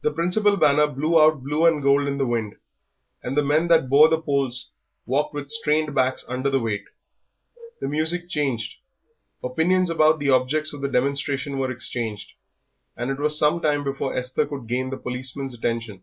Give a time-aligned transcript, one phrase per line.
[0.00, 2.56] The principal banner blew out blue and gold in the wind,
[3.22, 4.70] and the men that bore the poles
[5.04, 6.84] walked with strained backs under the weight;
[7.78, 8.76] the music changed,
[9.44, 12.32] opinions about the objects of the demonstration were exchanged,
[12.96, 16.02] and it was some time before Esther could gain the policeman's attention.